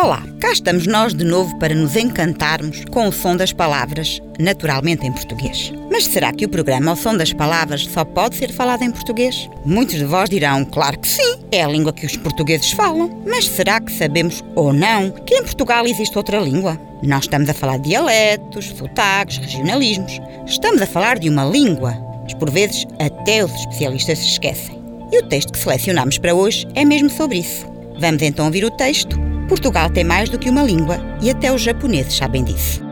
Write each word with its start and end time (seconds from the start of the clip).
Olá, 0.00 0.22
cá 0.38 0.52
estamos 0.52 0.86
nós 0.86 1.12
de 1.12 1.24
novo 1.24 1.58
para 1.58 1.74
nos 1.74 1.96
encantarmos 1.96 2.84
com 2.84 3.08
o 3.08 3.12
som 3.12 3.36
das 3.36 3.52
palavras, 3.52 4.22
naturalmente 4.38 5.04
em 5.04 5.10
português. 5.10 5.72
Mas 5.90 6.04
será 6.04 6.32
que 6.32 6.44
o 6.44 6.48
programa 6.48 6.92
O 6.92 6.96
Som 6.96 7.16
das 7.16 7.32
Palavras 7.32 7.84
só 7.84 8.04
pode 8.04 8.36
ser 8.36 8.52
falado 8.52 8.82
em 8.82 8.92
português? 8.92 9.50
Muitos 9.64 9.96
de 9.96 10.04
vós 10.04 10.30
dirão, 10.30 10.64
claro 10.64 11.00
que 11.00 11.08
sim, 11.08 11.40
é 11.50 11.64
a 11.64 11.68
língua 11.68 11.92
que 11.92 12.06
os 12.06 12.16
portugueses 12.16 12.70
falam. 12.70 13.24
Mas 13.26 13.48
será 13.48 13.80
que 13.80 13.90
sabemos 13.90 14.44
ou 14.54 14.72
não 14.72 15.10
que 15.10 15.34
em 15.34 15.42
Portugal 15.42 15.84
existe 15.84 16.16
outra 16.16 16.38
língua? 16.38 16.80
Nós 17.02 17.24
estamos 17.24 17.50
a 17.50 17.54
falar 17.54 17.78
de 17.78 17.88
dialetos, 17.88 18.66
sotaques, 18.66 19.38
regionalismos. 19.38 20.20
Estamos 20.46 20.80
a 20.80 20.86
falar 20.86 21.18
de 21.18 21.28
uma 21.28 21.44
língua, 21.44 21.98
mas 22.22 22.34
por 22.34 22.52
vezes 22.52 22.86
até 23.00 23.44
os 23.44 23.52
especialistas 23.52 24.20
se 24.20 24.26
esquecem. 24.26 24.80
E 25.10 25.18
o 25.18 25.28
texto 25.28 25.52
que 25.52 25.58
selecionamos 25.58 26.18
para 26.18 26.36
hoje 26.36 26.68
é 26.76 26.84
mesmo 26.84 27.10
sobre 27.10 27.38
isso. 27.38 27.66
Vamos 27.98 28.22
então 28.22 28.44
ouvir 28.44 28.64
o 28.64 28.70
texto 28.70 29.27
Portugal 29.48 29.88
tem 29.88 30.04
mais 30.04 30.28
do 30.28 30.38
que 30.38 30.50
uma 30.50 30.62
língua 30.62 30.98
e 31.22 31.30
até 31.30 31.50
os 31.50 31.62
japoneses 31.62 32.14
sabem 32.14 32.44
disso. 32.44 32.82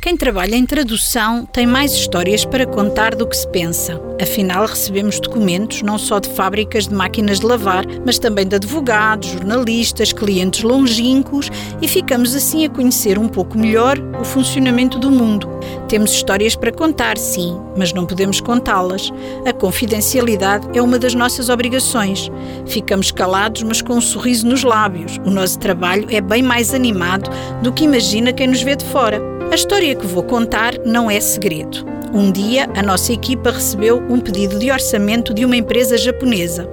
Quem 0.00 0.16
trabalha 0.16 0.56
em 0.56 0.66
tradução 0.66 1.46
tem 1.46 1.66
mais 1.66 1.92
histórias 1.92 2.44
para 2.44 2.66
contar 2.66 3.14
do 3.14 3.26
que 3.26 3.36
se 3.36 3.48
pensa. 3.48 4.07
Afinal, 4.20 4.66
recebemos 4.66 5.20
documentos 5.20 5.82
não 5.82 5.96
só 5.96 6.18
de 6.18 6.28
fábricas 6.30 6.88
de 6.88 6.94
máquinas 6.94 7.38
de 7.38 7.46
lavar, 7.46 7.84
mas 8.04 8.18
também 8.18 8.46
de 8.46 8.56
advogados, 8.56 9.28
jornalistas, 9.28 10.12
clientes 10.12 10.62
longínquos 10.62 11.48
e 11.80 11.86
ficamos 11.86 12.34
assim 12.34 12.64
a 12.64 12.68
conhecer 12.68 13.16
um 13.16 13.28
pouco 13.28 13.56
melhor 13.56 13.96
o 14.20 14.24
funcionamento 14.24 14.98
do 14.98 15.10
mundo. 15.10 15.48
Temos 15.88 16.10
histórias 16.10 16.56
para 16.56 16.72
contar, 16.72 17.16
sim, 17.16 17.56
mas 17.76 17.92
não 17.92 18.04
podemos 18.04 18.40
contá-las. 18.40 19.12
A 19.46 19.52
confidencialidade 19.52 20.68
é 20.76 20.82
uma 20.82 20.98
das 20.98 21.14
nossas 21.14 21.48
obrigações. 21.48 22.28
Ficamos 22.66 23.12
calados, 23.12 23.62
mas 23.62 23.80
com 23.80 23.94
um 23.94 24.00
sorriso 24.00 24.46
nos 24.46 24.64
lábios. 24.64 25.18
O 25.24 25.30
nosso 25.30 25.58
trabalho 25.60 26.08
é 26.10 26.20
bem 26.20 26.42
mais 26.42 26.74
animado 26.74 27.30
do 27.62 27.72
que 27.72 27.84
imagina 27.84 28.32
quem 28.32 28.48
nos 28.48 28.62
vê 28.62 28.74
de 28.74 28.84
fora. 28.84 29.22
A 29.50 29.54
história 29.54 29.94
que 29.94 30.06
vou 30.06 30.24
contar 30.24 30.74
não 30.84 31.10
é 31.10 31.20
segredo. 31.20 31.97
Um 32.12 32.32
dia, 32.32 32.68
a 32.74 32.82
nossa 32.82 33.12
equipa 33.12 33.50
recebeu 33.50 33.98
um 34.08 34.18
pedido 34.18 34.58
de 34.58 34.70
orçamento 34.70 35.34
de 35.34 35.44
uma 35.44 35.56
empresa 35.56 35.98
japonesa. 35.98 36.68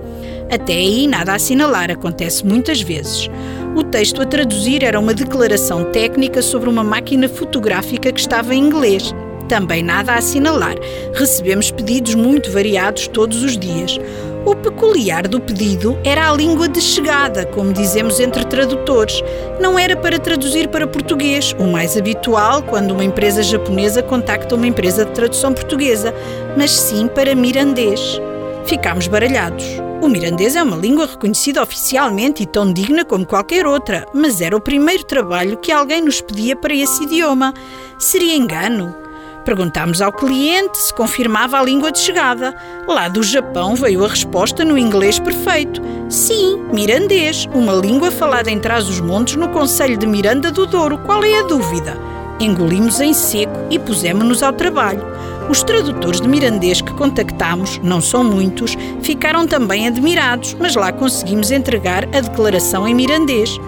Até 0.50 0.74
aí, 0.74 1.08
nada 1.08 1.34
a 1.34 1.36
assinalar, 1.36 1.92
acontece 1.92 2.46
muitas 2.46 2.82
vezes. 2.82 3.30
O 3.76 3.84
texto 3.84 4.22
a 4.22 4.26
traduzir 4.26 4.84
era 4.84 4.98
uma 4.98 5.14
declaração 5.14 5.92
técnica 5.92 6.42
sobre 6.42 6.70
uma 6.70 6.84
máquina 6.84 7.28
fotográfica 7.28 8.12
que 8.14 8.20
estava 8.20 8.56
em 8.56 8.60
inglês. 8.60 9.14
Também 9.50 9.84
nada 9.84 10.14
a 10.14 10.18
assinalar. 10.20 10.76
Recebemos 11.14 11.70
pedidos 11.70 12.16
muito 12.16 12.50
variados 12.52 13.08
todos 13.10 13.44
os 13.44 13.58
dias. 13.58 14.00
O 14.46 14.56
peculiar 14.56 15.28
do 15.28 15.42
pedido 15.42 15.98
era 16.04 16.30
a 16.30 16.34
língua 16.34 16.70
de 16.70 16.80
chegada, 16.80 17.48
como 17.48 17.74
dizemos 17.74 18.20
entre 18.20 18.46
tradutores. 18.46 19.24
Não 19.60 19.78
era 19.78 19.96
para 19.96 20.20
traduzir 20.20 20.68
para 20.68 20.86
português, 20.86 21.56
o 21.58 21.64
mais 21.64 21.98
habitual 21.98 22.62
quando 22.62 22.92
uma 22.92 23.04
empresa 23.04 23.42
japonesa 23.42 24.04
contacta 24.04 24.54
uma 24.54 24.68
empresa 24.68 25.04
de 25.04 25.12
tradução 25.14 25.52
portuguesa, 25.52 26.14
mas 26.56 26.70
sim 26.70 27.08
para 27.08 27.34
mirandês. 27.34 28.22
Ficámos 28.66 29.08
baralhados. 29.08 29.66
O 30.00 30.08
mirandês 30.08 30.56
é 30.56 30.62
uma 30.62 30.78
língua 30.78 31.08
reconhecida 31.08 31.64
oficialmente 31.64 32.44
e 32.44 32.46
tão 32.46 32.72
digna 32.72 33.04
como 33.04 33.26
qualquer 33.26 33.66
outra, 33.66 34.06
mas 34.14 34.42
era 34.42 34.56
o 34.56 34.62
primeiro 34.62 35.04
trabalho 35.06 35.58
que 35.58 35.72
alguém 35.72 36.04
nos 36.04 36.22
pedia 36.22 36.56
para 36.56 36.76
esse 36.76 37.04
idioma. 37.04 37.52
Seria 37.98 38.36
engano? 38.36 39.05
Perguntámos 39.46 40.02
ao 40.02 40.12
cliente 40.12 40.76
se 40.76 40.92
confirmava 40.92 41.60
a 41.60 41.64
língua 41.64 41.92
de 41.92 42.00
chegada. 42.00 42.56
Lá 42.88 43.08
do 43.08 43.22
Japão 43.22 43.76
veio 43.76 44.04
a 44.04 44.08
resposta 44.08 44.66
no 44.66 44.76
inglês 44.76 45.20
perfeito. 45.20 45.80
Sim, 46.10 46.66
mirandês, 46.74 47.48
uma 47.54 47.74
língua 47.74 48.10
falada 48.10 48.50
em 48.50 48.60
Trás-os-Montes 48.60 49.36
no 49.36 49.50
Conselho 49.50 49.98
de 49.98 50.08
Miranda 50.08 50.52
do 50.52 50.66
Douro. 50.66 50.98
Qual 50.98 51.24
é 51.24 51.42
a 51.42 51.44
dúvida? 51.44 51.96
Engolimos 52.40 53.00
em 53.00 53.14
seco 53.14 53.68
e 53.70 53.78
pusemos-nos 53.78 54.42
ao 54.42 54.52
trabalho. 54.52 55.06
Os 55.48 55.62
tradutores 55.62 56.20
de 56.20 56.28
mirandês 56.28 56.82
que 56.82 56.92
contactámos, 56.94 57.80
não 57.84 58.02
são 58.02 58.24
muitos, 58.24 58.76
ficaram 59.04 59.46
também 59.46 59.88
admirados, 59.88 60.56
mas 60.60 60.76
lá 60.76 60.92
conseguimos 60.92 61.52
entregar 61.52 62.06
a 62.06 62.20
declaração 62.20 62.88
em 62.88 62.96
mirandês. 62.96 63.60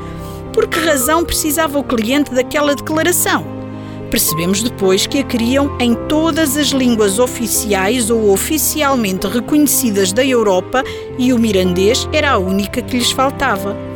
Por 0.52 0.68
que 0.68 0.80
razão 0.80 1.24
precisava 1.24 1.78
o 1.78 1.84
cliente 1.84 2.34
daquela 2.34 2.74
declaração? 2.74 3.57
Percebemos 4.10 4.64
depois 4.64 5.06
que 5.06 5.20
a 5.20 5.24
queriam 5.24 5.78
em 5.80 5.94
todas 6.08 6.56
as 6.56 6.68
línguas 6.68 7.20
oficiais 7.20 8.10
ou 8.10 8.32
oficialmente 8.32 9.28
reconhecidas 9.28 10.14
da 10.14 10.26
Europa 10.26 10.84
e 11.18 11.34
o 11.34 11.40
mirandês 11.40 12.08
era 12.14 12.32
a 12.32 12.38
única 12.38 12.82
que 12.82 12.98
lhes 12.98 13.12
faltava. 13.12 13.87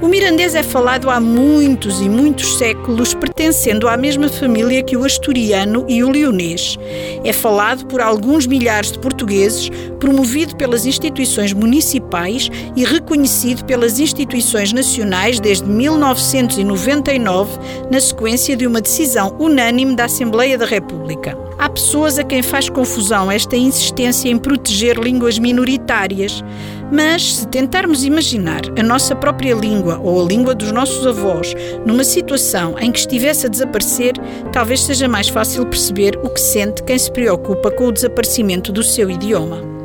O 0.00 0.06
mirandês 0.06 0.54
é 0.54 0.62
falado 0.62 1.10
há 1.10 1.18
muitos 1.18 2.00
e 2.00 2.08
muitos 2.08 2.56
séculos, 2.56 3.14
pertencendo 3.14 3.88
à 3.88 3.96
mesma 3.96 4.28
família 4.28 4.80
que 4.80 4.96
o 4.96 5.04
asturiano 5.04 5.84
e 5.88 6.04
o 6.04 6.08
leonês. 6.08 6.78
É 7.24 7.32
falado 7.32 7.84
por 7.86 8.00
alguns 8.00 8.46
milhares 8.46 8.92
de 8.92 8.98
portugueses, 9.00 9.68
promovido 9.98 10.54
pelas 10.54 10.86
instituições 10.86 11.52
municipais 11.52 12.48
e 12.76 12.84
reconhecido 12.84 13.64
pelas 13.64 13.98
instituições 13.98 14.72
nacionais 14.72 15.40
desde 15.40 15.68
1999, 15.68 17.58
na 17.90 18.00
sequência 18.00 18.56
de 18.56 18.68
uma 18.68 18.80
decisão 18.80 19.34
unânime 19.40 19.96
da 19.96 20.04
Assembleia 20.04 20.56
da 20.56 20.64
República. 20.64 21.47
Há 21.58 21.68
pessoas 21.68 22.18
a 22.20 22.24
quem 22.24 22.40
faz 22.40 22.68
confusão 22.68 23.30
esta 23.30 23.56
insistência 23.56 24.28
em 24.28 24.38
proteger 24.38 24.96
línguas 24.96 25.40
minoritárias. 25.40 26.44
Mas, 26.92 27.36
se 27.36 27.48
tentarmos 27.48 28.04
imaginar 28.04 28.62
a 28.78 28.82
nossa 28.82 29.16
própria 29.16 29.54
língua 29.54 29.98
ou 29.98 30.22
a 30.22 30.24
língua 30.24 30.54
dos 30.54 30.70
nossos 30.70 31.04
avós 31.04 31.54
numa 31.84 32.04
situação 32.04 32.78
em 32.78 32.92
que 32.92 33.00
estivesse 33.00 33.46
a 33.46 33.48
desaparecer, 33.48 34.14
talvez 34.52 34.82
seja 34.82 35.08
mais 35.08 35.28
fácil 35.28 35.66
perceber 35.66 36.16
o 36.22 36.30
que 36.30 36.40
sente 36.40 36.82
quem 36.84 36.96
se 36.96 37.10
preocupa 37.10 37.72
com 37.72 37.88
o 37.88 37.92
desaparecimento 37.92 38.70
do 38.70 38.82
seu 38.82 39.10
idioma. 39.10 39.77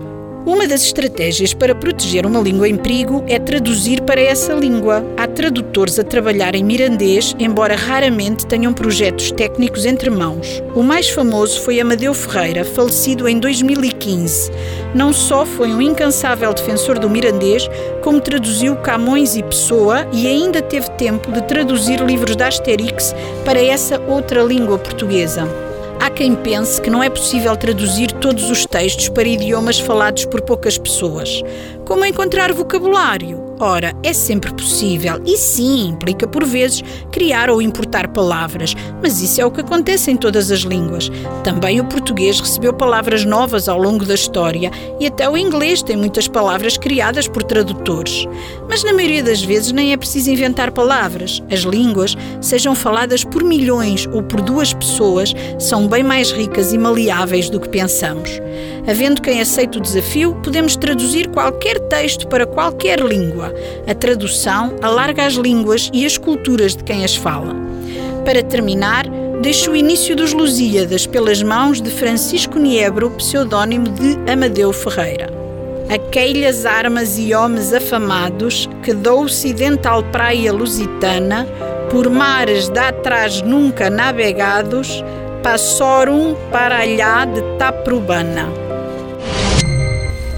Uma 0.45 0.67
das 0.67 0.83
estratégias 0.83 1.53
para 1.53 1.73
proteger 1.73 2.25
uma 2.25 2.41
língua 2.41 2.67
em 2.67 2.75
perigo 2.75 3.23
é 3.29 3.39
traduzir 3.39 4.01
para 4.01 4.19
essa 4.19 4.53
língua. 4.53 5.01
Há 5.15 5.25
tradutores 5.25 5.97
a 5.97 6.03
trabalhar 6.03 6.53
em 6.53 6.65
mirandês, 6.65 7.33
embora 7.39 7.77
raramente 7.77 8.45
tenham 8.45 8.73
projetos 8.73 9.31
técnicos 9.31 9.85
entre 9.85 10.09
mãos. 10.09 10.61
O 10.75 10.83
mais 10.83 11.09
famoso 11.09 11.61
foi 11.61 11.79
Amadeu 11.79 12.13
Ferreira, 12.13 12.65
falecido 12.65 13.25
em 13.25 13.39
2015. 13.39 14.51
Não 14.93 15.13
só 15.13 15.45
foi 15.45 15.69
um 15.73 15.81
incansável 15.81 16.53
defensor 16.53 16.99
do 16.99 17.09
mirandês, 17.09 17.69
como 18.01 18.19
traduziu 18.19 18.75
Camões 18.75 19.37
e 19.37 19.43
Pessoa 19.43 20.05
e 20.11 20.27
ainda 20.27 20.61
teve 20.61 20.89
tempo 20.91 21.31
de 21.31 21.41
traduzir 21.43 22.01
livros 22.01 22.35
da 22.35 22.49
Asterix 22.49 23.15
para 23.45 23.63
essa 23.63 23.97
outra 24.09 24.43
língua 24.43 24.77
portuguesa. 24.77 25.62
Há 26.03 26.09
quem 26.09 26.35
pense 26.35 26.81
que 26.81 26.89
não 26.89 27.01
é 27.01 27.09
possível 27.09 27.55
traduzir 27.55 28.11
todos 28.11 28.51
os 28.51 28.65
textos 28.65 29.07
para 29.07 29.25
idiomas 29.25 29.79
falados 29.79 30.25
por 30.25 30.41
poucas 30.41 30.77
pessoas. 30.77 31.41
Como 31.85 32.03
encontrar 32.03 32.51
vocabulário? 32.51 33.42
Ora, 33.65 33.95
é 34.03 34.11
sempre 34.11 34.53
possível 34.53 35.21
e 35.25 35.37
sim, 35.37 35.87
implica 35.87 36.27
por 36.27 36.43
vezes 36.43 36.83
criar 37.09 37.49
ou 37.49 37.61
importar 37.61 38.09
palavras, 38.09 38.75
mas 39.01 39.21
isso 39.21 39.39
é 39.39 39.45
o 39.45 39.51
que 39.51 39.61
acontece 39.61 40.11
em 40.11 40.17
todas 40.17 40.51
as 40.51 40.59
línguas. 40.59 41.09
Também 41.45 41.79
o 41.79 41.85
português 41.85 42.41
recebeu 42.41 42.73
palavras 42.73 43.23
novas 43.23 43.69
ao 43.69 43.79
longo 43.79 44.03
da 44.03 44.15
história 44.15 44.69
e 44.99 45.07
até 45.07 45.29
o 45.29 45.37
inglês 45.37 45.81
tem 45.81 45.95
muitas 45.95 46.27
palavras 46.27 46.77
criadas 46.77 47.25
por 47.25 47.41
tradutores. 47.41 48.27
Mas 48.67 48.83
na 48.83 48.91
maioria 48.91 49.23
das 49.23 49.41
vezes 49.41 49.71
nem 49.71 49.93
é 49.93 49.97
preciso 49.97 50.29
inventar 50.29 50.69
palavras. 50.73 51.41
As 51.49 51.61
línguas, 51.61 52.17
sejam 52.41 52.75
faladas 52.75 53.23
por 53.23 53.45
milhões 53.45 54.05
ou 54.07 54.21
por 54.21 54.41
duas 54.41 54.73
pessoas, 54.73 55.33
são 55.57 55.87
bem 55.87 56.03
mais 56.03 56.33
ricas 56.33 56.73
e 56.73 56.77
maleáveis 56.77 57.49
do 57.49 57.61
que 57.61 57.69
pensamos. 57.69 58.41
Havendo 58.85 59.21
quem 59.21 59.39
aceite 59.39 59.77
o 59.77 59.81
desafio, 59.81 60.35
podemos 60.43 60.75
traduzir 60.75 61.29
qualquer 61.29 61.79
texto 61.79 62.27
para 62.27 62.45
qualquer 62.45 62.99
língua. 62.99 63.53
A 63.87 63.93
tradução 63.95 64.75
alarga 64.81 65.25
as 65.25 65.35
línguas 65.35 65.89
e 65.93 66.05
as 66.05 66.17
culturas 66.17 66.75
de 66.75 66.83
quem 66.83 67.05
as 67.05 67.15
fala. 67.15 67.55
Para 68.25 68.43
terminar, 68.43 69.05
deixo 69.41 69.71
o 69.71 69.75
início 69.75 70.17
dos 70.17 70.33
Lusíadas 70.33 71.05
pelas 71.05 71.41
mãos 71.41 71.81
de 71.81 71.89
Francisco 71.89 72.59
Niebro, 72.59 73.11
pseudónimo 73.11 73.87
de 73.87 74.17
Amadeu 74.29 74.73
Ferreira. 74.73 75.29
Aquelas 75.89 76.65
armas 76.65 77.17
e 77.17 77.33
homens 77.33 77.71
afamados 77.71 78.67
que 78.83 78.93
da 78.93 79.13
ocidental 79.13 80.03
praia 80.11 80.51
lusitana, 80.51 81.47
por 81.89 82.09
mares 82.09 82.67
de 82.67 82.79
atrás 82.79 83.41
nunca 83.41 83.89
navegados, 83.89 85.03
passaram 85.41 86.35
para 86.51 86.79
allá 86.79 87.25
de 87.25 87.41
Taprobana. 87.57 88.62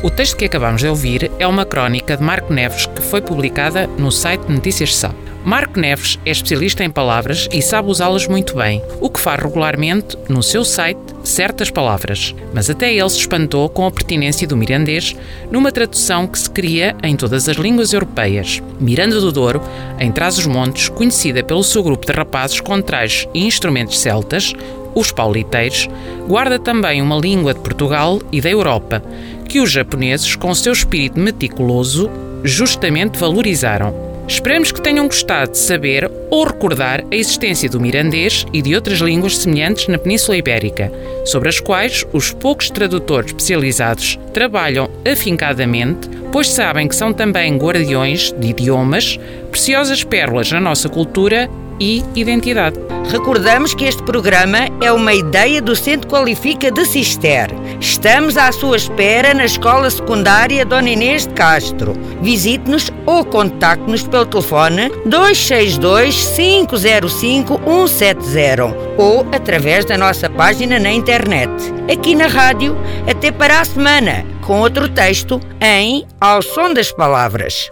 O 0.06 0.10
texto 0.12 0.38
que 0.38 0.46
acabamos 0.46 0.82
de 0.82 0.88
ouvir 0.88 1.32
é 1.40 1.48
uma 1.48 1.66
crónica 1.66 2.16
de 2.16 2.22
Marco 2.22 2.54
Neves 2.54 2.86
que 2.86 3.02
foi 3.02 3.22
publicada 3.22 3.88
no 3.98 4.12
site 4.12 4.48
Notícias 4.48 4.96
SAP. 4.96 5.16
Marco 5.44 5.80
Neves 5.80 6.20
é 6.24 6.30
especialista 6.30 6.84
em 6.84 6.92
palavras 6.92 7.50
e 7.52 7.60
sabe 7.60 7.90
usá-las 7.90 8.28
muito 8.28 8.56
bem, 8.56 8.84
o 9.02 9.10
que 9.10 9.20
faz 9.20 9.42
regularmente 9.42 10.16
no 10.30 10.44
seu 10.44 10.64
site 10.64 11.00
certas 11.24 11.72
palavras. 11.72 12.36
Mas 12.54 12.70
até 12.70 12.94
ele 12.94 13.10
se 13.10 13.18
espantou 13.18 13.68
com 13.68 13.84
a 13.88 13.90
pertinência 13.90 14.48
do 14.48 14.56
mirandês 14.56 15.16
numa 15.50 15.72
tradução 15.72 16.28
que 16.28 16.38
se 16.38 16.52
cria 16.52 16.96
em 17.02 17.16
todas 17.16 17.50
as 17.50 17.58
línguas 17.58 17.92
europeias. 17.92 18.62
Miranda 18.80 19.20
do 19.20 19.32
Douro, 19.32 19.60
em 20.00 20.12
Trás-os-Montes, 20.12 20.88
conhecida 20.88 21.44
pelo 21.44 21.64
seu 21.64 21.82
grupo 21.82 22.06
de 22.06 22.14
rapazes 22.14 22.62
com 22.62 22.80
trajes 22.80 23.28
e 23.34 23.44
instrumentos 23.44 23.98
celtas, 24.00 24.54
os 24.96 25.12
pauliteiros, 25.12 25.90
guarda 26.26 26.58
também 26.58 27.02
uma 27.02 27.18
língua 27.18 27.54
de 27.54 27.60
Portugal 27.60 28.22
e 28.32 28.40
da 28.40 28.50
Europa, 28.50 29.04
que 29.46 29.60
os 29.60 29.72
japoneses, 29.72 30.36
com 30.36 30.54
seu 30.54 30.74
espírito 30.74 31.20
meticuloso, 31.20 32.10
justamente 32.44 33.18
valorizaram. 33.18 34.06
Esperamos 34.28 34.72
que 34.72 34.82
tenham 34.82 35.06
gostado 35.06 35.52
de 35.52 35.58
saber 35.60 36.10
ou 36.32 36.46
recordar 36.46 37.04
a 37.12 37.16
existência 37.16 37.70
do 37.70 37.80
mirandês 37.80 38.44
e 38.52 38.60
de 38.60 38.74
outras 38.74 38.98
línguas 38.98 39.38
semelhantes 39.38 39.88
na 39.88 40.00
Península 40.00 40.36
Ibérica, 40.36 40.92
sobre 41.26 41.48
as 41.48 41.60
quais 41.60 42.04
os 42.12 42.32
poucos 42.32 42.72
tradutores 42.72 43.28
especializados 43.28 44.18
trabalham 44.34 44.90
afincadamente, 45.10 46.10
pois 46.32 46.50
sabem 46.50 46.88
que 46.88 46.96
são 46.96 47.14
também 47.14 47.56
guardiões 47.56 48.32
de 48.32 48.48
idiomas, 48.48 49.20
preciosas 49.52 50.04
pérolas 50.04 50.52
na 50.52 50.60
nossa 50.60 50.90
cultura 50.90 51.48
e 51.80 52.04
identidade. 52.16 52.80
Recordamos 53.10 53.74
que 53.74 53.86
este 53.86 54.02
programa 54.04 54.68
é 54.82 54.92
uma 54.92 55.14
ideia 55.14 55.62
do 55.62 55.76
Centro 55.76 56.10
Qualifica 56.10 56.72
de 56.72 56.86
Cister. 56.86 57.50
Estamos 57.80 58.36
à 58.36 58.52
sua 58.52 58.78
espera 58.78 59.34
na 59.34 59.46
Escola 59.46 59.90
Secundária 59.90 60.66
Dona 60.66 60.90
Inês 60.90 61.28
de 61.28 61.34
Castro. 61.34 61.94
Visite-nos 62.22 62.92
ou 63.06 63.24
contacte-nos 63.24 64.08
pelo 64.08 64.26
telefone 64.26 64.90
262 65.06 66.34
505 66.36 67.62
170 67.88 68.76
ou 68.98 69.26
através 69.32 69.86
da 69.86 69.98
nossa 69.98 70.30
página 70.30 70.80
na 70.80 70.92
internet. 70.92 71.52
Aqui 71.92 72.16
na 72.16 72.28
rádio, 72.28 72.76
até 73.08 73.32
para 73.32 73.62
a 73.62 73.66
semana, 73.66 74.26
com 74.42 74.62
outro 74.62 74.90
texto 74.90 75.40
em 75.62 76.06
Ao 76.20 76.42
Som 76.42 76.74
das 76.74 76.92
Palavras. 76.92 77.70